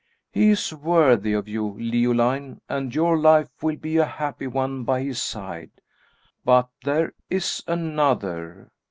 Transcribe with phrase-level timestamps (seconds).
[0.31, 5.03] He is worthy, of you, Leoline, and your life will be a happy one by
[5.03, 5.69] his side;
[6.43, 8.71] but there is another."